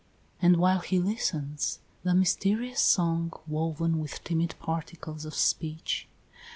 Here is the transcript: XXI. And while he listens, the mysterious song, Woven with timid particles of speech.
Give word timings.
XXI. 0.01 0.45
And 0.47 0.57
while 0.57 0.79
he 0.79 0.99
listens, 0.99 1.77
the 2.01 2.15
mysterious 2.15 2.81
song, 2.81 3.31
Woven 3.45 3.99
with 3.99 4.23
timid 4.23 4.55
particles 4.59 5.25
of 5.25 5.35
speech. 5.35 6.07